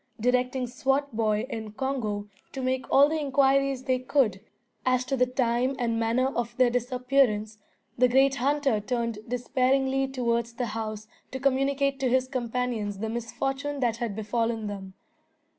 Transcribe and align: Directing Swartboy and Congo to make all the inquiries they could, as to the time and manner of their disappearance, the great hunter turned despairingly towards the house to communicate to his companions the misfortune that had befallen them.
Directing 0.19 0.65
Swartboy 0.65 1.45
and 1.51 1.77
Congo 1.77 2.27
to 2.53 2.63
make 2.63 2.87
all 2.91 3.07
the 3.07 3.19
inquiries 3.19 3.83
they 3.83 3.99
could, 3.99 4.41
as 4.83 5.05
to 5.05 5.15
the 5.15 5.27
time 5.27 5.75
and 5.77 5.99
manner 5.99 6.25
of 6.35 6.57
their 6.57 6.71
disappearance, 6.71 7.59
the 7.99 8.07
great 8.07 8.37
hunter 8.37 8.79
turned 8.79 9.19
despairingly 9.27 10.07
towards 10.07 10.53
the 10.53 10.65
house 10.73 11.05
to 11.29 11.39
communicate 11.39 11.99
to 11.99 12.09
his 12.09 12.27
companions 12.27 12.97
the 12.97 13.09
misfortune 13.09 13.79
that 13.81 13.97
had 13.97 14.15
befallen 14.15 14.65
them. 14.65 14.95